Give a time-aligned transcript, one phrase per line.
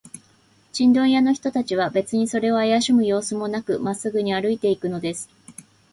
[0.71, 5.29] チンドン屋の人たちは、べつにそれをあやしむようすもなく、まっすぐに歩いていくのです。